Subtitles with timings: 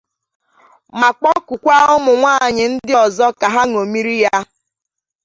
[0.99, 4.37] ma kpọkuokwa ụmụ nwaanyị ndị ọzọ ka ha ñomiri ya.